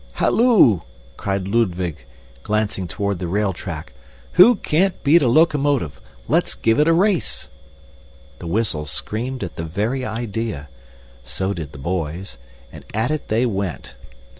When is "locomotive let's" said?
5.27-6.55